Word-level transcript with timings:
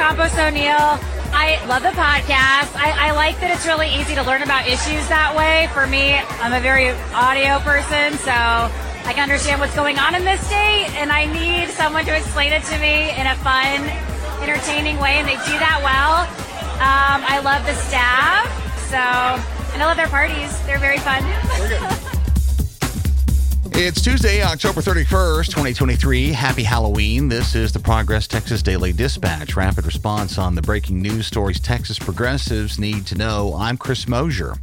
Campos 0.00 0.32
O'Neill. 0.38 0.96
I 1.28 1.60
love 1.68 1.84
the 1.84 1.92
podcast. 1.92 2.72
I, 2.72 2.96
I, 2.96 3.10
like 3.12 3.36
that 3.44 3.52
it's 3.52 3.68
really 3.68 3.92
easy 3.92 4.16
to 4.16 4.24
learn 4.24 4.40
about 4.40 4.64
issues 4.64 5.04
that 5.12 5.36
way. 5.36 5.68
For 5.76 5.84
me, 5.84 6.16
I'm 6.40 6.56
a 6.56 6.62
very 6.64 6.88
audio 7.12 7.60
person, 7.60 8.16
so 8.16 8.32
I 8.32 9.12
can 9.12 9.28
understand 9.28 9.60
what's 9.60 9.76
going 9.76 10.00
on 10.00 10.16
in 10.16 10.24
this 10.24 10.40
state, 10.40 10.88
and 10.96 11.12
I 11.12 11.28
need 11.28 11.68
someone 11.76 12.08
to 12.08 12.16
explain 12.16 12.48
it 12.48 12.64
to 12.72 12.76
me 12.80 13.12
in 13.12 13.28
a 13.28 13.36
fun, 13.44 13.84
entertaining 14.40 14.96
way, 15.04 15.20
and 15.20 15.28
they 15.28 15.36
do 15.44 15.52
that 15.60 15.84
well. 15.84 16.24
Um, 16.80 17.20
I 17.20 17.44
love 17.44 17.60
the 17.68 17.76
staff, 17.76 18.48
so 18.88 19.04
and 19.76 19.84
I 19.84 19.84
love 19.84 20.00
their 20.00 20.08
parties. 20.08 20.48
They're 20.64 20.80
very 20.80 20.98
fun. 21.04 21.20
It's 23.72 24.02
Tuesday, 24.02 24.42
October 24.42 24.80
31st, 24.80 25.46
2023. 25.46 26.32
Happy 26.32 26.62
Halloween. 26.62 27.28
This 27.28 27.54
is 27.54 27.72
the 27.72 27.78
Progress 27.78 28.26
Texas 28.26 28.62
Daily 28.62 28.92
Dispatch. 28.92 29.56
Rapid 29.56 29.86
response 29.86 30.38
on 30.38 30.54
the 30.54 30.62
breaking 30.62 31.00
news 31.00 31.26
stories 31.26 31.60
Texas 31.60 31.98
progressives 31.98 32.78
need 32.78 33.06
to 33.06 33.14
know. 33.14 33.54
I'm 33.56 33.76
Chris 33.76 34.06
Mosier. 34.08 34.54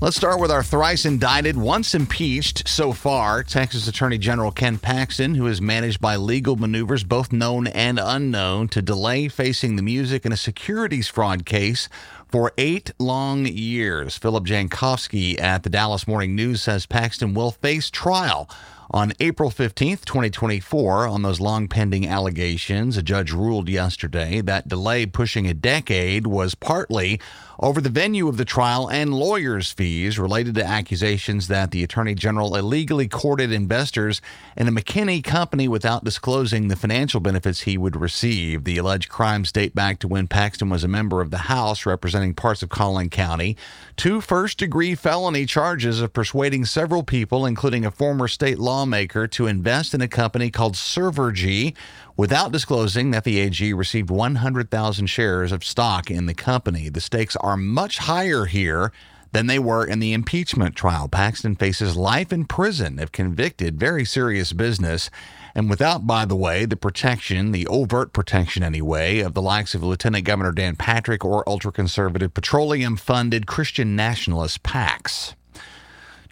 Let's 0.00 0.16
start 0.16 0.38
with 0.38 0.52
our 0.52 0.62
thrice 0.62 1.04
indicted, 1.04 1.56
once 1.56 1.92
impeached 1.92 2.68
so 2.68 2.92
far, 2.92 3.42
Texas 3.42 3.88
Attorney 3.88 4.16
General 4.16 4.52
Ken 4.52 4.78
Paxton, 4.78 5.34
who 5.34 5.48
is 5.48 5.60
managed 5.60 6.00
by 6.00 6.14
legal 6.14 6.54
maneuvers, 6.54 7.02
both 7.02 7.32
known 7.32 7.66
and 7.66 7.98
unknown, 8.00 8.68
to 8.68 8.80
delay 8.80 9.26
facing 9.26 9.74
the 9.74 9.82
music 9.82 10.24
in 10.24 10.30
a 10.30 10.36
securities 10.36 11.08
fraud 11.08 11.44
case 11.44 11.88
for 12.28 12.52
eight 12.56 12.92
long 13.00 13.44
years. 13.44 14.16
Philip 14.16 14.44
Jankowski 14.44 15.40
at 15.40 15.64
the 15.64 15.70
Dallas 15.70 16.06
Morning 16.06 16.36
News 16.36 16.62
says 16.62 16.86
Paxton 16.86 17.34
will 17.34 17.50
face 17.50 17.90
trial 17.90 18.48
on 18.90 19.12
April 19.20 19.50
15th, 19.50 20.04
2024, 20.04 21.06
on 21.06 21.22
those 21.22 21.40
long 21.40 21.68
pending 21.68 22.06
allegations. 22.06 22.96
A 22.96 23.02
judge 23.02 23.32
ruled 23.32 23.68
yesterday 23.68 24.40
that 24.40 24.68
delay 24.68 25.04
pushing 25.06 25.46
a 25.46 25.54
decade 25.54 26.26
was 26.26 26.54
partly 26.54 27.20
over 27.60 27.80
the 27.80 27.90
venue 27.90 28.28
of 28.28 28.36
the 28.36 28.44
trial 28.44 28.88
and 28.88 29.12
lawyers' 29.12 29.72
fees 29.72 30.18
related 30.18 30.54
to 30.54 30.64
accusations 30.64 31.48
that 31.48 31.72
the 31.72 31.82
Attorney 31.82 32.14
General 32.14 32.54
illegally 32.54 33.08
courted 33.08 33.50
investors 33.50 34.20
in 34.56 34.68
a 34.68 34.72
McKinney 34.72 35.24
company 35.24 35.66
without 35.66 36.04
disclosing 36.04 36.68
the 36.68 36.76
financial 36.76 37.18
benefits 37.18 37.62
he 37.62 37.76
would 37.76 37.96
receive. 37.96 38.62
The 38.62 38.78
alleged 38.78 39.08
crimes 39.08 39.50
date 39.50 39.74
back 39.74 39.98
to 40.00 40.08
when 40.08 40.28
Paxton 40.28 40.70
was 40.70 40.84
a 40.84 40.88
member 40.88 41.20
of 41.20 41.32
the 41.32 41.38
House 41.38 41.84
representing 41.84 42.32
parts 42.32 42.62
of 42.62 42.68
Collin 42.68 43.10
County. 43.10 43.56
Two 43.96 44.20
first 44.20 44.58
degree 44.58 44.94
felony 44.94 45.44
charges 45.44 46.00
of 46.00 46.12
persuading 46.12 46.64
several 46.64 47.02
people, 47.02 47.44
including 47.44 47.84
a 47.84 47.90
former 47.90 48.28
state 48.28 48.60
lawmaker, 48.78 49.26
to 49.26 49.48
invest 49.48 49.92
in 49.92 50.00
a 50.00 50.06
company 50.06 50.50
called 50.50 50.74
Servergy 50.74 51.74
without 52.16 52.52
disclosing 52.52 53.10
that 53.10 53.24
the 53.24 53.40
AG 53.40 53.72
received 53.72 54.08
100,000 54.08 55.06
shares 55.06 55.50
of 55.50 55.64
stock 55.64 56.10
in 56.10 56.26
the 56.26 56.34
company. 56.34 56.88
The 56.88 57.00
stakes 57.00 57.34
are 57.36 57.56
much 57.56 57.98
higher 57.98 58.44
here 58.44 58.92
than 59.32 59.48
they 59.48 59.58
were 59.58 59.84
in 59.84 59.98
the 59.98 60.12
impeachment 60.12 60.76
trial. 60.76 61.08
Paxton 61.08 61.56
faces 61.56 61.96
life 61.96 62.32
in 62.32 62.44
prison 62.44 63.00
if 63.00 63.10
convicted. 63.10 63.80
Very 63.80 64.04
serious 64.04 64.52
business. 64.52 65.10
And 65.56 65.68
without, 65.68 66.06
by 66.06 66.24
the 66.24 66.36
way, 66.36 66.64
the 66.64 66.76
protection, 66.76 67.50
the 67.50 67.66
overt 67.66 68.12
protection 68.12 68.62
anyway, 68.62 69.18
of 69.18 69.34
the 69.34 69.42
likes 69.42 69.74
of 69.74 69.82
Lieutenant 69.82 70.24
Governor 70.24 70.52
Dan 70.52 70.76
Patrick 70.76 71.24
or 71.24 71.46
ultra 71.48 71.72
conservative 71.72 72.32
petroleum 72.32 72.96
funded 72.96 73.46
Christian 73.48 73.96
nationalist 73.96 74.62
PACs. 74.62 75.34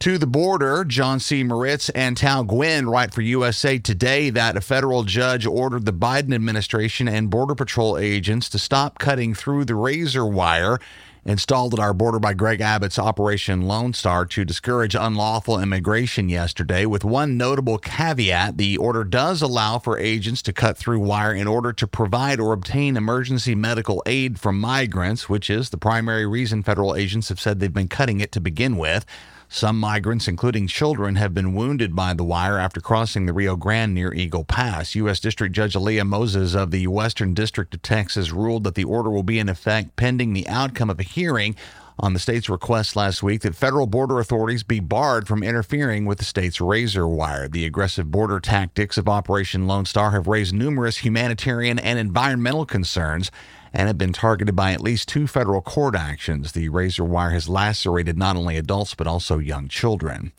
To 0.01 0.19
the 0.19 0.27
border, 0.27 0.85
John 0.85 1.21
C. 1.21 1.43
Moritz 1.43 1.89
and 1.89 2.17
Tao 2.19 2.43
Gwynn 2.43 2.87
write 2.87 3.15
for 3.15 3.23
USA 3.23 3.79
Today 3.79 4.29
that 4.29 4.57
a 4.57 4.61
federal 4.61 5.05
judge 5.05 5.47
ordered 5.47 5.87
the 5.87 5.93
Biden 5.93 6.35
administration 6.35 7.09
and 7.09 7.31
Border 7.31 7.55
Patrol 7.55 7.97
agents 7.97 8.51
to 8.51 8.59
stop 8.59 8.99
cutting 8.99 9.35
through 9.35 9.65
the 9.65 9.75
razor 9.75 10.27
wire 10.27 10.79
installed 11.25 11.73
at 11.73 11.81
our 11.81 11.95
border 11.95 12.21
by 12.21 12.35
Greg 12.35 12.61
Abbott's 12.61 12.99
Operation 12.99 13.63
Lone 13.63 13.95
Star 13.95 14.27
to 14.27 14.45
discourage 14.45 14.95
unlawful 14.95 15.59
immigration 15.59 16.29
yesterday, 16.29 16.87
with 16.87 17.03
one 17.03 17.37
notable 17.37 17.79
caveat. 17.79 18.59
The 18.59 18.77
order 18.77 19.03
does 19.03 19.43
allow 19.43 19.79
for 19.79 19.99
agents 19.99 20.43
to 20.43 20.53
cut 20.53 20.77
through 20.77 21.01
wire 21.01 21.35
in 21.35 21.49
order 21.49 21.73
to 21.73 21.87
provide 21.87 22.39
or 22.39 22.53
obtain 22.53 22.97
emergency 22.97 23.55
medical 23.55 24.03
aid 24.07 24.39
from 24.39 24.61
migrants, 24.61 25.29
which 25.29 25.51
is 25.51 25.71
the 25.71 25.79
primary 25.79 26.27
reason 26.27 26.63
federal 26.63 26.95
agents 26.95 27.31
have 27.31 27.41
said 27.41 27.59
they've 27.59 27.73
been 27.73 27.89
cutting 27.89 28.21
it 28.21 28.31
to 28.33 28.41
begin 28.41 28.77
with. 28.77 29.05
Some 29.49 29.79
migrants, 29.79 30.27
including 30.27 30.67
children, 30.67 31.15
have 31.15 31.33
been 31.33 31.55
wounded 31.55 31.95
by 31.95 32.15
the 32.15 32.25
wire 32.25 32.59
after 32.59 32.81
crossing 32.81 33.27
the 33.27 33.33
Rio 33.33 33.55
Grande 33.57 33.95
near 33.95 34.13
Eagle 34.13 34.45
Pass. 34.45 34.95
U.S. 34.97 35.21
District 35.21 35.55
Judge 35.55 35.77
Alia 35.77 36.05
Moses 36.05 36.55
of 36.55 36.73
the 36.73 36.89
Western 36.89 37.33
District 37.33 37.73
of 37.73 37.81
Texas 37.81 38.33
ruled 38.33 38.65
that 38.65 38.75
the 38.75 38.85
order 38.85 39.09
will 39.09 39.23
be 39.23 39.39
in 39.39 39.49
effect 39.49 39.95
pending 39.95 40.33
the 40.33 40.49
outcome 40.49 40.91
of 40.91 40.99
a 40.99 41.05
hearing 41.05 41.55
on 41.99 42.13
the 42.13 42.19
state's 42.19 42.49
request 42.49 42.95
last 42.95 43.23
week 43.23 43.43
that 43.43 43.55
federal 43.55 43.87
border 43.87 44.21
authorities 44.21 44.63
be 44.63 44.81
barred 44.81 45.27
from 45.27 45.43
interfering 45.43 46.05
with 46.05 46.19
the 46.19 46.25
state's 46.25 46.61
razor 46.61 47.09
wire. 47.09 47.49
The 47.49 47.65
aggressive 47.65 48.11
border 48.11 48.39
tactics 48.39 48.99
of 48.99 49.09
Operation 49.09 49.67
Lone 49.67 49.87
Star 49.87 50.11
have 50.11 50.27
raised 50.27 50.55
numerous 50.55 50.99
humanitarian 50.99 51.79
and 51.79 51.99
environmental 51.99 52.67
concerns 52.67 53.31
and 53.73 53.89
have 53.89 53.99
been 53.99 54.13
targeted 54.13 54.55
by 54.55 54.73
at 54.73 54.81
least 54.81 55.09
two 55.09 55.27
federal 55.27 55.63
court 55.63 55.95
actions. 55.95 56.53
The 56.53 56.69
razor 56.69 57.05
wire 57.05 57.31
has 57.31 57.49
lacerated 57.49 58.19
not 58.19 58.37
only 58.37 58.57
adults 58.57 58.95
but 58.95 59.07
also 59.07 59.39
young 59.39 59.69
children. 59.69 60.33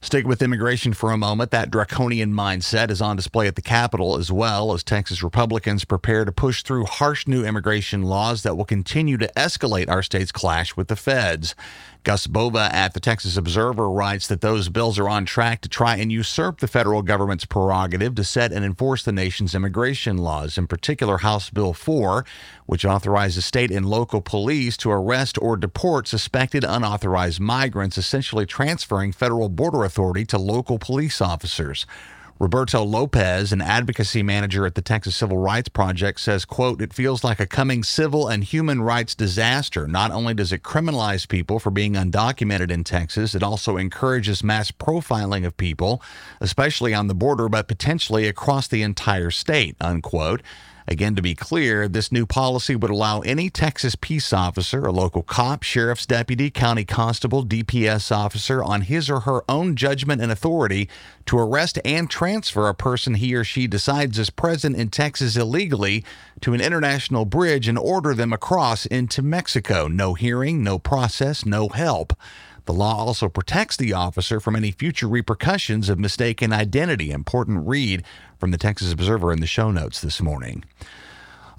Stick 0.00 0.28
with 0.28 0.42
immigration 0.42 0.92
for 0.92 1.10
a 1.10 1.18
moment. 1.18 1.50
That 1.50 1.72
draconian 1.72 2.32
mindset 2.32 2.88
is 2.88 3.02
on 3.02 3.16
display 3.16 3.48
at 3.48 3.56
the 3.56 3.62
Capitol 3.62 4.16
as 4.16 4.30
well 4.30 4.72
as 4.72 4.84
Texas 4.84 5.24
Republicans 5.24 5.84
prepare 5.84 6.24
to 6.24 6.30
push 6.30 6.62
through 6.62 6.84
harsh 6.84 7.26
new 7.26 7.44
immigration 7.44 8.04
laws 8.04 8.44
that 8.44 8.56
will 8.56 8.64
continue 8.64 9.16
to 9.18 9.30
escalate 9.36 9.88
our 9.88 10.04
state's 10.04 10.30
clash 10.30 10.76
with 10.76 10.86
the 10.86 10.94
feds. 10.94 11.56
Gus 12.04 12.28
Bova 12.28 12.70
at 12.72 12.94
the 12.94 13.00
Texas 13.00 13.36
Observer 13.36 13.90
writes 13.90 14.28
that 14.28 14.40
those 14.40 14.68
bills 14.68 14.98
are 15.00 15.08
on 15.08 15.26
track 15.26 15.60
to 15.62 15.68
try 15.68 15.96
and 15.96 16.12
usurp 16.12 16.60
the 16.60 16.68
federal 16.68 17.02
government's 17.02 17.44
prerogative 17.44 18.14
to 18.14 18.24
set 18.24 18.52
and 18.52 18.64
enforce 18.64 19.02
the 19.02 19.12
nation's 19.12 19.54
immigration 19.54 20.16
laws, 20.16 20.56
in 20.56 20.68
particular 20.68 21.18
House 21.18 21.50
Bill 21.50 21.74
4, 21.74 22.24
which 22.66 22.84
authorizes 22.84 23.44
state 23.44 23.70
and 23.70 23.84
local 23.84 24.20
police 24.20 24.76
to 24.78 24.90
arrest 24.90 25.36
or 25.42 25.56
deport 25.56 26.06
suspected 26.06 26.64
unauthorized 26.64 27.40
migrants, 27.40 27.98
essentially 27.98 28.46
transferring 28.46 29.12
federal 29.12 29.48
border 29.48 29.84
authority 29.88 30.24
to 30.26 30.38
local 30.38 30.78
police 30.78 31.20
officers. 31.20 31.86
Roberto 32.40 32.84
Lopez, 32.84 33.52
an 33.52 33.60
advocacy 33.60 34.22
manager 34.22 34.64
at 34.64 34.76
the 34.76 34.80
Texas 34.80 35.16
Civil 35.16 35.38
Rights 35.38 35.68
Project, 35.68 36.20
says, 36.20 36.44
quote, 36.44 36.80
it 36.80 36.92
feels 36.92 37.24
like 37.24 37.40
a 37.40 37.46
coming 37.46 37.82
civil 37.82 38.28
and 38.28 38.44
human 38.44 38.80
rights 38.80 39.16
disaster. 39.16 39.88
Not 39.88 40.12
only 40.12 40.34
does 40.34 40.52
it 40.52 40.62
criminalize 40.62 41.26
people 41.26 41.58
for 41.58 41.72
being 41.72 41.94
undocumented 41.94 42.70
in 42.70 42.84
Texas, 42.84 43.34
it 43.34 43.42
also 43.42 43.76
encourages 43.76 44.44
mass 44.44 44.70
profiling 44.70 45.44
of 45.44 45.56
people, 45.56 46.00
especially 46.40 46.94
on 46.94 47.08
the 47.08 47.14
border, 47.14 47.48
but 47.48 47.66
potentially 47.66 48.28
across 48.28 48.68
the 48.68 48.82
entire 48.82 49.32
state, 49.32 49.74
unquote. 49.80 50.40
Again, 50.90 51.14
to 51.16 51.22
be 51.22 51.34
clear, 51.34 51.86
this 51.86 52.10
new 52.10 52.24
policy 52.24 52.74
would 52.74 52.90
allow 52.90 53.20
any 53.20 53.50
Texas 53.50 53.94
peace 53.94 54.32
officer, 54.32 54.86
a 54.86 54.90
local 54.90 55.22
cop, 55.22 55.62
sheriff's 55.62 56.06
deputy, 56.06 56.50
county 56.50 56.86
constable, 56.86 57.44
DPS 57.44 58.10
officer, 58.10 58.64
on 58.64 58.80
his 58.80 59.10
or 59.10 59.20
her 59.20 59.44
own 59.50 59.76
judgment 59.76 60.22
and 60.22 60.32
authority 60.32 60.88
to 61.26 61.38
arrest 61.38 61.78
and 61.84 62.08
transfer 62.08 62.68
a 62.68 62.74
person 62.74 63.14
he 63.14 63.34
or 63.34 63.44
she 63.44 63.66
decides 63.66 64.18
is 64.18 64.30
present 64.30 64.76
in 64.76 64.88
Texas 64.88 65.36
illegally 65.36 66.06
to 66.40 66.54
an 66.54 66.60
international 66.62 67.26
bridge 67.26 67.68
and 67.68 67.78
order 67.78 68.14
them 68.14 68.32
across 68.32 68.86
into 68.86 69.20
Mexico. 69.20 69.88
No 69.88 70.14
hearing, 70.14 70.64
no 70.64 70.78
process, 70.78 71.44
no 71.44 71.68
help. 71.68 72.14
The 72.68 72.74
law 72.74 72.96
also 72.96 73.30
protects 73.30 73.78
the 73.78 73.94
officer 73.94 74.40
from 74.40 74.54
any 74.54 74.72
future 74.72 75.08
repercussions 75.08 75.88
of 75.88 75.98
mistaken 75.98 76.52
identity. 76.52 77.10
Important 77.10 77.66
read 77.66 78.04
from 78.38 78.50
the 78.50 78.58
Texas 78.58 78.92
Observer 78.92 79.32
in 79.32 79.40
the 79.40 79.46
show 79.46 79.70
notes 79.70 80.02
this 80.02 80.20
morning. 80.20 80.64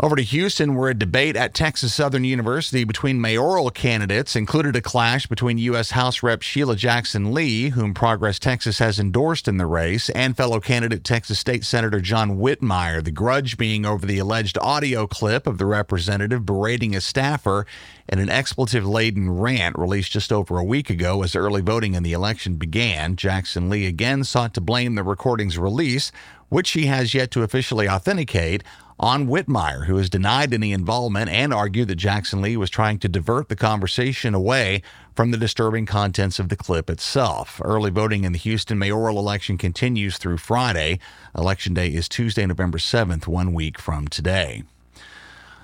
Over 0.02 0.16
to 0.16 0.22
Houston, 0.22 0.76
where 0.76 0.92
a 0.92 0.94
debate 0.94 1.36
at 1.36 1.54
Texas 1.54 1.94
Southern 1.94 2.24
University 2.24 2.86
between 2.86 3.20
mayoral 3.20 3.70
candidates 3.70 4.34
included 4.34 4.78
a 4.78 4.82
clash 4.82 5.28
between 5.28 5.58
U.S. 5.58 5.92
House 5.92 6.24
Rep 6.24 6.42
Sheila 6.42 6.78
Jackson 6.78 7.34
Lee, 7.34 7.68
whom 7.68 7.94
Progress 7.94 8.40
Texas 8.40 8.80
has 8.80 8.98
endorsed 8.98 9.50
in 9.50 9.58
the 9.58 9.66
race, 9.66 10.10
and 10.12 10.38
fellow 10.38 10.62
candidate 10.62 11.04
Texas 11.04 11.38
State 11.38 11.66
Senator 11.66 12.00
John 12.00 12.38
Whitmire, 12.38 13.04
the 13.04 13.12
grudge 13.12 13.58
being 13.58 13.86
over 13.86 14.06
the 14.06 14.20
alleged 14.20 14.58
audio 14.62 15.06
clip 15.06 15.46
of 15.46 15.58
the 15.58 15.66
representative 15.66 16.46
berating 16.46 16.96
a 16.96 17.02
staffer 17.02 17.66
in 18.08 18.20
an 18.20 18.30
expletive 18.30 18.88
laden 18.88 19.30
rant 19.30 19.78
released 19.78 20.14
just 20.14 20.32
over 20.32 20.58
a 20.58 20.64
week 20.64 20.90
ago 20.90 21.24
as 21.24 21.36
early 21.36 21.62
voting 21.62 21.94
in 21.94 22.04
the 22.04 22.14
election 22.14 22.56
began. 22.56 23.18
Jackson 23.18 23.70
Lee 23.70 23.86
again 23.86 24.24
sought 24.24 24.54
to 24.54 24.62
blame 24.62 24.96
the 24.96 25.04
recording's 25.04 25.58
release, 25.58 26.14
which 26.48 26.68
she 26.68 26.86
has 26.86 27.14
yet 27.14 27.32
to 27.32 27.44
officially 27.44 27.90
authenticate 27.90 28.64
on 29.00 29.28
Whitmire, 29.28 29.86
who 29.86 29.96
has 29.96 30.10
denied 30.10 30.54
any 30.54 30.74
involvement 30.74 31.30
and 31.30 31.54
argued 31.54 31.88
that 31.88 31.96
Jackson 31.96 32.42
Lee 32.42 32.58
was 32.58 32.70
trying 32.70 33.00
to 33.00 33.08
divert 33.08 33.48
the 33.48 33.56
conversation 33.56 34.34
away 34.34 34.82
from 35.16 35.32
the 35.32 35.38
disturbing 35.38 35.86
contents 35.86 36.40
of 36.40 36.50
the 36.50 36.56
clip 36.56 36.90
itself. 36.90 37.62
Early 37.64 37.92
voting 37.92 38.26
in 38.26 38.34
the 38.34 38.38
Houston 38.40 38.78
mayoral 38.78 39.18
election 39.18 39.58
continues 39.58 40.18
through 40.18 40.38
Friday. 40.38 41.00
Election 41.38 41.74
day 41.74 41.88
is 41.88 42.10
Tuesday, 42.10 42.46
November 42.46 42.78
7th, 42.78 43.26
one 43.28 43.54
week 43.54 43.80
from 43.80 44.08
today. 44.08 44.64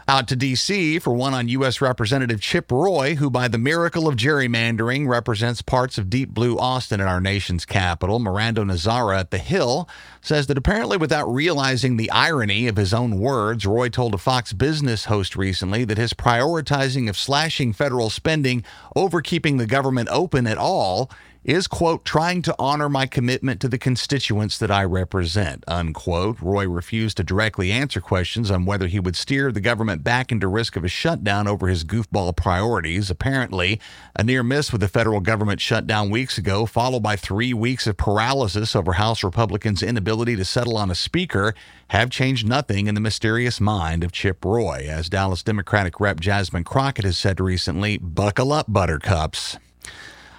Out 0.07 0.27
to 0.27 0.35
D.C. 0.35 0.99
for 0.99 1.15
one 1.15 1.33
on 1.33 1.47
U.S. 1.47 1.81
Representative 1.81 2.39
Chip 2.39 2.71
Roy, 2.71 3.15
who, 3.15 3.31
by 3.31 3.47
the 3.47 3.57
miracle 3.57 4.07
of 4.07 4.15
gerrymandering, 4.15 5.07
represents 5.07 5.63
parts 5.63 5.97
of 5.97 6.11
deep 6.11 6.29
blue 6.29 6.59
Austin 6.59 7.01
in 7.01 7.07
our 7.07 7.19
nation's 7.19 7.65
capital. 7.65 8.19
Miranda 8.19 8.61
Nazzaro 8.61 9.17
at 9.17 9.31
The 9.31 9.39
Hill 9.39 9.89
says 10.21 10.45
that 10.45 10.59
apparently, 10.59 10.97
without 10.97 11.25
realizing 11.25 11.97
the 11.97 12.11
irony 12.11 12.67
of 12.67 12.77
his 12.77 12.93
own 12.93 13.19
words, 13.19 13.65
Roy 13.65 13.89
told 13.89 14.13
a 14.13 14.19
Fox 14.19 14.53
Business 14.53 15.05
host 15.05 15.35
recently 15.35 15.85
that 15.85 15.97
his 15.97 16.13
prioritizing 16.13 17.09
of 17.09 17.17
slashing 17.17 17.73
federal 17.73 18.11
spending 18.11 18.63
over 18.95 19.23
keeping 19.23 19.57
the 19.57 19.65
government 19.65 20.09
open 20.11 20.45
at 20.45 20.59
all 20.59 21.09
is, 21.45 21.67
quote, 21.67 22.03
trying 22.03 22.41
to 22.41 22.55
honor 22.57 22.89
my 22.89 23.05
commitment 23.05 23.61
to 23.61 23.69
the 23.69 23.77
constituents 23.77 24.57
that 24.57 24.71
I 24.71 24.83
represent, 24.83 25.63
unquote. 25.67 26.41
Roy 26.41 26.67
refused 26.67 27.17
to 27.17 27.23
directly 27.23 27.71
answer 27.71 28.01
questions 28.01 28.49
on 28.49 28.65
whether 28.65 28.87
he 28.87 28.99
would 28.99 29.15
steer 29.15 29.51
the 29.51 29.61
government 29.61 30.03
back 30.03 30.31
into 30.31 30.47
risk 30.47 30.75
of 30.75 30.83
a 30.83 30.87
shutdown 30.87 31.47
over 31.47 31.67
his 31.67 31.83
goofball 31.83 32.35
priorities. 32.35 33.11
Apparently, 33.11 33.79
a 34.15 34.23
near 34.23 34.41
miss 34.41 34.71
with 34.71 34.81
the 34.81 34.87
federal 34.87 35.19
government 35.19 35.61
shutdown 35.61 36.09
weeks 36.09 36.39
ago, 36.39 36.65
followed 36.65 37.03
by 37.03 37.15
three 37.15 37.53
weeks 37.53 37.85
of 37.85 37.95
paralysis 37.95 38.75
over 38.75 38.93
House 38.93 39.23
Republicans' 39.23 39.83
inability 39.83 40.35
to 40.35 40.45
settle 40.45 40.77
on 40.77 40.89
a 40.89 40.95
speaker, 40.95 41.53
have 41.89 42.09
changed 42.09 42.47
nothing 42.47 42.87
in 42.87 42.95
the 42.95 43.01
mysterious 43.01 43.61
mind 43.61 44.03
of 44.03 44.11
Chip 44.11 44.43
Roy. 44.43 44.87
As 44.89 45.09
Dallas 45.09 45.43
Democratic 45.43 45.99
Rep 45.99 46.19
Jasmine 46.19 46.63
Crockett 46.63 47.05
has 47.05 47.19
said 47.19 47.39
recently, 47.39 47.99
buckle 47.99 48.51
up, 48.51 48.65
buttercups. 48.67 49.59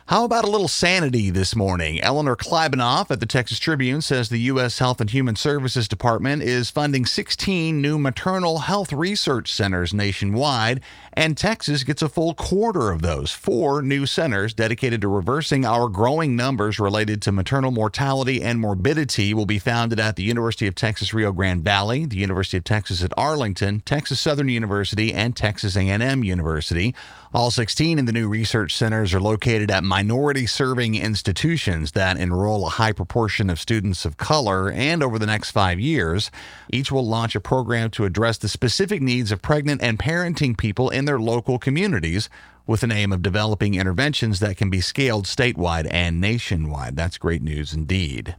How 0.08 0.24
about 0.24 0.44
a 0.44 0.50
little 0.50 0.68
sanity 0.68 1.30
this 1.30 1.56
morning? 1.56 2.00
Eleanor 2.00 2.36
Klibanoff 2.36 3.10
at 3.10 3.18
the 3.18 3.26
Texas 3.26 3.58
Tribune 3.58 4.00
says 4.00 4.28
the 4.28 4.38
U.S. 4.38 4.78
Health 4.78 5.00
and 5.00 5.10
Human 5.10 5.34
Services 5.34 5.88
Department 5.88 6.44
is 6.44 6.70
funding 6.70 7.04
16 7.04 7.82
new 7.82 7.98
maternal 7.98 8.60
health 8.60 8.92
research 8.92 9.52
centers 9.52 9.92
nationwide, 9.92 10.80
and 11.12 11.36
Texas 11.36 11.82
gets 11.82 12.02
a 12.02 12.08
full 12.08 12.34
quarter 12.34 12.92
of 12.92 13.02
those. 13.02 13.32
Four 13.32 13.82
new 13.82 14.06
centers 14.06 14.54
dedicated 14.54 15.00
to 15.00 15.08
reversing 15.08 15.64
our 15.64 15.88
growing 15.88 16.36
numbers 16.36 16.78
related 16.78 17.20
to 17.22 17.32
maternal 17.32 17.72
mortality 17.72 18.40
and 18.44 18.60
morbidity 18.60 19.34
will 19.34 19.44
be 19.44 19.58
founded 19.58 19.98
at 19.98 20.14
the 20.14 20.22
University 20.22 20.68
of 20.68 20.76
Texas 20.76 21.12
Rio 21.12 21.32
Grande 21.32 21.64
Valley, 21.64 22.06
the 22.06 22.18
University 22.18 22.56
of 22.56 22.62
Texas 22.62 23.02
at 23.02 23.12
Arlington, 23.16 23.80
Texas 23.80 24.20
Southern 24.20 24.50
University, 24.50 25.12
and 25.12 25.34
Texas 25.34 25.76
A&M 25.76 26.22
University. 26.22 26.94
All 27.34 27.50
16 27.50 27.98
of 27.98 28.06
the 28.06 28.12
new 28.12 28.28
research 28.28 28.74
centers 28.74 29.12
are 29.12 29.20
located 29.20 29.70
at 29.70 29.84
minority 29.96 30.44
serving 30.44 30.94
institutions 30.94 31.92
that 31.92 32.18
enroll 32.18 32.66
a 32.66 32.76
high 32.76 32.92
proportion 32.92 33.48
of 33.48 33.58
students 33.58 34.04
of 34.04 34.18
color, 34.18 34.70
and 34.70 35.02
over 35.02 35.18
the 35.18 35.24
next 35.24 35.52
five 35.52 35.80
years, 35.80 36.30
each 36.70 36.92
will 36.92 37.06
launch 37.06 37.34
a 37.34 37.40
program 37.40 37.88
to 37.88 38.04
address 38.04 38.36
the 38.36 38.46
specific 38.46 39.00
needs 39.00 39.32
of 39.32 39.40
pregnant 39.40 39.80
and 39.80 39.98
parenting 39.98 40.54
people 40.54 40.90
in 40.90 41.06
their 41.06 41.18
local 41.18 41.58
communities 41.58 42.28
with 42.66 42.82
the 42.82 42.92
aim 42.92 43.10
of 43.10 43.22
developing 43.22 43.72
interventions 43.72 44.38
that 44.40 44.58
can 44.58 44.68
be 44.68 44.82
scaled 44.82 45.24
statewide 45.24 45.88
and 45.90 46.20
nationwide. 46.20 46.94
That's 46.94 47.16
great 47.16 47.40
news 47.40 47.72
indeed. 47.72 48.36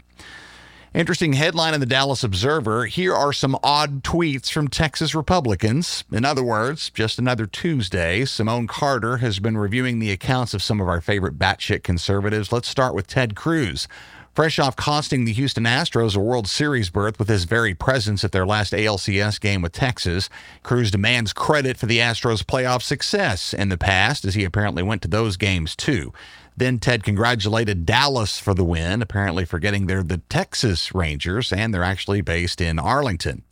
Interesting 0.94 1.34
headline 1.34 1.74
in 1.74 1.82
the 1.82 1.86
Dallas 1.86 2.24
Observer. 2.24 2.86
Here 2.86 3.14
are 3.14 3.34
some 3.34 3.58
odd 3.62 4.04
tweets 4.04 4.50
from 4.50 4.70
Texas 4.70 5.14
Republicans. 5.14 6.06
In 6.12 6.24
other 6.24 6.44
words, 6.44 6.90
just 6.90 7.20
another 7.20 7.46
Tuesday, 7.46 8.24
Simone 8.24 8.68
Carter 8.68 9.18
has 9.18 9.40
been 9.40 9.58
reviewing 9.58 10.00
the 10.00 10.12
accounts 10.12 10.54
of 10.54 10.64
some 10.64 10.80
of 10.80 10.88
our 10.88 11.02
favorite 11.02 11.38
batshit 11.38 11.84
conservatives. 11.84 12.54
Let's 12.54 12.70
start 12.70 12.96
with 12.96 13.06
Ted 13.06 13.36
Cruz. 13.36 13.88
Fresh 14.34 14.60
off 14.60 14.76
costing 14.76 15.26
the 15.26 15.34
Houston 15.34 15.66
Astros 15.66 16.16
a 16.16 16.20
World 16.20 16.48
Series 16.48 16.90
berth 16.90 17.20
with 17.20 17.28
his 17.28 17.44
very 17.44 17.74
presence 17.74 18.24
at 18.24 18.32
their 18.32 18.46
last 18.46 18.72
ALCS 18.72 19.42
game 19.42 19.62
with 19.64 19.72
Texas, 19.74 20.30
Cruz 20.64 20.92
demands 20.92 21.34
credit 21.34 21.76
for 21.76 21.88
the 21.88 21.98
Astros' 21.98 22.44
playoff 22.44 22.82
success 22.84 23.54
in 23.54 23.70
the 23.70 23.78
past, 23.78 24.24
as 24.26 24.36
he 24.36 24.44
apparently 24.44 24.84
went 24.84 25.02
to 25.02 25.08
those 25.08 25.38
games 25.38 25.76
too. 25.76 26.14
Then 26.58 26.80
Ted 26.80 27.04
congratulated 27.04 27.86
Dallas 27.86 28.40
for 28.40 28.56
the 28.56 28.64
win, 28.64 29.04
apparently 29.04 29.46
forgetting 29.46 29.86
they're 29.86 30.02
the 30.02 30.18
Texas 30.30 30.94
Rangers 30.94 31.54
and 31.54 31.72
they're 31.72 31.84
actually 31.84 32.22
based 32.22 32.60
in 32.60 32.80
Arlington. 32.80 33.44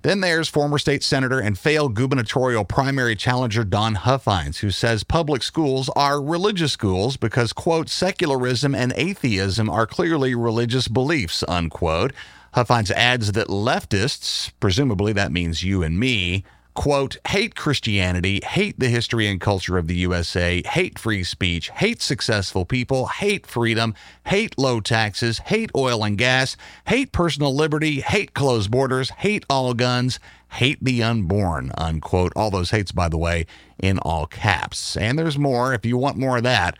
Then 0.00 0.20
there's 0.20 0.48
former 0.48 0.78
state 0.78 1.02
senator 1.02 1.40
and 1.40 1.58
failed 1.58 1.94
gubernatorial 1.94 2.64
primary 2.64 3.16
challenger 3.16 3.64
Don 3.64 3.96
Huffines, 3.96 4.58
who 4.58 4.70
says 4.70 5.02
public 5.02 5.42
schools 5.42 5.90
are 5.96 6.22
religious 6.22 6.72
schools 6.72 7.16
because, 7.18 7.52
quote, 7.52 7.90
secularism 7.90 8.74
and 8.74 8.94
atheism 8.96 9.68
are 9.68 9.86
clearly 9.86 10.34
religious 10.34 10.88
beliefs, 10.88 11.44
unquote. 11.48 12.12
Huffines 12.54 12.92
adds 12.92 13.32
that 13.32 13.48
leftists, 13.48 14.52
presumably 14.60 15.12
that 15.12 15.32
means 15.32 15.64
you 15.64 15.82
and 15.82 15.98
me, 15.98 16.44
quote, 16.78 17.16
hate 17.26 17.56
Christianity, 17.56 18.40
hate 18.46 18.78
the 18.78 18.88
history 18.88 19.26
and 19.26 19.40
culture 19.40 19.76
of 19.78 19.88
the 19.88 19.96
USA, 19.96 20.62
hate 20.64 20.96
free 20.96 21.24
speech, 21.24 21.70
hate 21.70 22.00
successful 22.00 22.64
people, 22.64 23.08
hate 23.08 23.48
freedom, 23.48 23.96
hate 24.26 24.56
low 24.56 24.78
taxes, 24.78 25.38
hate 25.38 25.72
oil 25.74 26.04
and 26.04 26.16
gas, 26.16 26.56
hate 26.86 27.10
personal 27.10 27.52
liberty, 27.52 27.98
hate 28.00 28.32
closed 28.32 28.70
borders, 28.70 29.10
hate 29.10 29.44
all 29.50 29.74
guns, 29.74 30.20
hate 30.52 30.78
the 30.80 31.02
unborn, 31.02 31.72
unquote. 31.76 32.32
All 32.36 32.52
those 32.52 32.70
hates, 32.70 32.92
by 32.92 33.08
the 33.08 33.18
way, 33.18 33.46
in 33.80 33.98
all 33.98 34.26
caps. 34.26 34.96
And 34.96 35.18
there's 35.18 35.36
more 35.36 35.74
if 35.74 35.84
you 35.84 35.98
want 35.98 36.16
more 36.16 36.36
of 36.36 36.44
that 36.44 36.78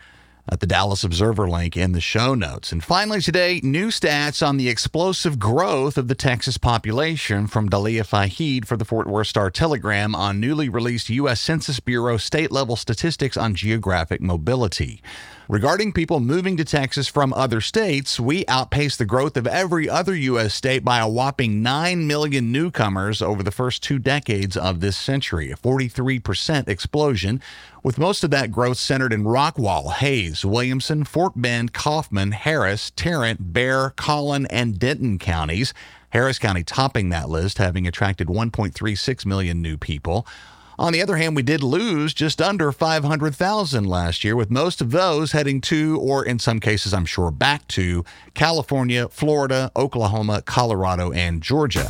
at 0.51 0.59
the 0.59 0.67
Dallas 0.67 1.03
Observer 1.03 1.49
link 1.49 1.77
in 1.77 1.91
the 1.91 2.01
show 2.01 2.33
notes. 2.33 2.71
And 2.71 2.83
finally, 2.83 3.21
today, 3.21 3.59
new 3.63 3.87
stats 3.89 4.45
on 4.45 4.57
the 4.57 4.69
explosive 4.69 5.37
growth 5.37 5.97
of 5.97 6.07
the 6.07 6.15
Texas 6.15 6.57
population 6.57 7.47
from 7.47 7.69
Dalia 7.69 8.01
Faheid 8.01 8.65
for 8.65 8.75
the 8.75 8.85
Fort 8.85 9.07
Worth 9.07 9.27
Star 9.27 9.49
Telegram 9.51 10.15
on 10.15 10.39
newly 10.39 10.69
released 10.69 11.09
U.S. 11.09 11.39
Census 11.39 11.79
Bureau 11.79 12.17
state 12.17 12.51
level 12.51 12.75
statistics 12.75 13.37
on 13.37 13.55
geographic 13.55 14.21
mobility. 14.21 15.01
Regarding 15.49 15.91
people 15.91 16.19
moving 16.19 16.57
to 16.57 16.63
Texas 16.63 17.07
from 17.07 17.33
other 17.33 17.59
states, 17.59 18.19
we 18.19 18.45
outpaced 18.47 18.99
the 18.99 19.05
growth 19.05 19.35
of 19.35 19.47
every 19.47 19.89
other 19.89 20.13
U.S. 20.13 20.53
state 20.53 20.85
by 20.85 20.99
a 20.99 21.09
whopping 21.09 21.63
9 21.63 22.05
million 22.05 22.51
newcomers 22.51 23.19
over 23.19 23.41
the 23.41 23.49
first 23.49 23.81
two 23.81 23.97
decades 23.97 24.55
of 24.55 24.79
this 24.79 24.95
century, 24.95 25.49
a 25.49 25.55
43% 25.55 26.67
explosion, 26.67 27.41
with 27.81 27.97
most 27.97 28.23
of 28.23 28.29
that 28.29 28.51
growth 28.51 28.77
centered 28.77 29.11
in 29.11 29.23
Rockwall, 29.23 29.91
Hays, 29.93 30.45
Williamson, 30.45 31.03
Fort 31.03 31.33
Bend, 31.35 31.73
Kaufman, 31.73 32.33
Harris, 32.33 32.91
Tarrant, 32.95 33.51
Bexar, 33.51 33.89
Collin, 33.95 34.45
and 34.51 34.77
Denton 34.77 35.17
counties. 35.17 35.73
Harris 36.11 36.37
County 36.37 36.63
topping 36.63 37.09
that 37.09 37.27
list, 37.27 37.57
having 37.57 37.87
attracted 37.87 38.27
1.36 38.27 39.25
million 39.25 39.63
new 39.63 39.77
people. 39.77 40.27
On 40.79 40.93
the 40.93 41.01
other 41.01 41.17
hand, 41.17 41.35
we 41.35 41.43
did 41.43 41.61
lose 41.61 42.13
just 42.13 42.41
under 42.41 42.71
500,000 42.71 43.83
last 43.83 44.23
year, 44.23 44.33
with 44.37 44.49
most 44.49 44.79
of 44.79 44.91
those 44.91 45.33
heading 45.33 45.59
to, 45.59 45.99
or 45.99 46.23
in 46.23 46.39
some 46.39 46.61
cases, 46.61 46.93
I'm 46.93 47.03
sure, 47.03 47.31
back 47.31 47.67
to 47.69 48.05
California, 48.33 49.09
Florida, 49.09 49.73
Oklahoma, 49.75 50.41
Colorado, 50.41 51.11
and 51.11 51.43
Georgia. 51.43 51.89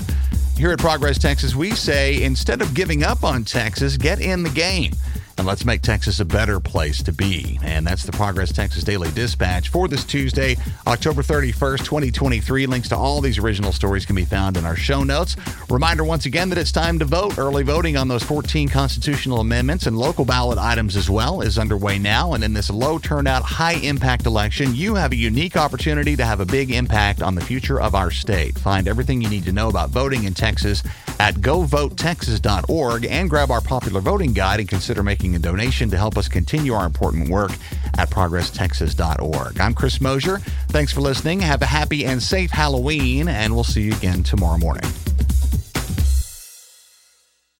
Here 0.57 0.71
at 0.71 0.79
Progress 0.79 1.19
Texas, 1.19 1.55
we 1.55 1.69
say 1.69 2.23
instead 2.23 2.63
of 2.63 2.73
giving 2.73 3.03
up 3.03 3.23
on 3.23 3.43
Texas, 3.43 3.95
get 3.95 4.21
in 4.21 4.41
the 4.41 4.49
game 4.49 4.93
and 5.39 5.47
let's 5.47 5.63
make 5.63 5.81
Texas 5.81 6.19
a 6.19 6.25
better 6.25 6.59
place 6.59 7.01
to 7.01 7.13
be. 7.13 7.57
And 7.63 7.87
that's 7.87 8.03
the 8.03 8.11
Progress 8.11 8.51
Texas 8.51 8.83
Daily 8.83 9.09
Dispatch 9.11 9.69
for 9.69 9.87
this 9.87 10.03
Tuesday, 10.03 10.57
October 10.85 11.21
31st, 11.21 11.77
2023. 11.79 12.65
Links 12.65 12.89
to 12.89 12.97
all 12.97 13.21
these 13.21 13.37
original 13.37 13.71
stories 13.71 14.05
can 14.05 14.17
be 14.17 14.25
found 14.25 14.57
in 14.57 14.65
our 14.65 14.75
show 14.75 15.01
notes. 15.01 15.37
Reminder 15.69 16.03
once 16.03 16.25
again 16.25 16.49
that 16.49 16.57
it's 16.57 16.73
time 16.73 16.99
to 16.99 17.05
vote. 17.05 17.37
Early 17.37 17.63
voting 17.63 17.95
on 17.95 18.09
those 18.09 18.21
14 18.21 18.67
constitutional 18.67 19.39
amendments 19.39 19.87
and 19.87 19.97
local 19.97 20.25
ballot 20.25 20.59
items 20.59 20.97
as 20.97 21.09
well 21.09 21.39
is 21.39 21.57
underway 21.57 21.97
now. 21.97 22.33
And 22.33 22.43
in 22.43 22.53
this 22.53 22.69
low 22.69 22.99
turnout, 22.99 23.43
high 23.43 23.75
impact 23.75 24.25
election, 24.25 24.75
you 24.75 24.95
have 24.95 25.13
a 25.13 25.15
unique 25.15 25.55
opportunity 25.55 26.17
to 26.17 26.25
have 26.25 26.41
a 26.41 26.45
big 26.45 26.69
impact 26.69 27.21
on 27.21 27.35
the 27.35 27.41
future 27.41 27.79
of 27.79 27.95
our 27.95 28.11
state. 28.11 28.59
Find 28.59 28.89
everything 28.89 29.21
you 29.21 29.29
need 29.29 29.45
to 29.45 29.53
know 29.53 29.69
about 29.69 29.89
voting 29.89 30.25
in 30.25 30.33
Texas 30.33 30.83
at 31.17 31.35
govotetexas.org 31.35 33.05
and 33.05 33.29
grab 33.29 33.51
our 33.51 33.61
popular 33.61 34.01
voting 34.01 34.33
guide 34.33 34.59
and 34.59 34.67
consider 34.67 35.01
making 35.01 35.28
making 35.29 35.35
a 35.35 35.51
donation 35.51 35.89
to 35.89 35.97
help 35.97 36.17
us 36.17 36.27
continue 36.27 36.73
our 36.73 36.85
important 36.85 37.29
work 37.29 37.51
at 37.97 38.09
progresstexas.org. 38.09 39.59
I'm 39.59 39.73
Chris 39.73 40.01
Mosier. 40.01 40.39
Thanks 40.69 40.91
for 40.91 41.01
listening. 41.01 41.39
Have 41.41 41.61
a 41.61 41.65
happy 41.65 42.05
and 42.05 42.21
safe 42.21 42.51
Halloween, 42.51 43.27
and 43.27 43.53
we'll 43.53 43.63
see 43.63 43.83
you 43.83 43.93
again 43.93 44.23
tomorrow 44.23 44.57
morning. 44.57 44.89